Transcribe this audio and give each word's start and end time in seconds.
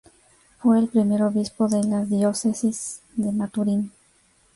Fue 0.57 0.79
el 0.79 0.87
primer 0.87 1.21
obispo 1.21 1.67
de 1.69 1.83
la 1.83 2.05
Diócesis 2.05 3.03
de 3.17 3.31
Maturín. 3.31 3.91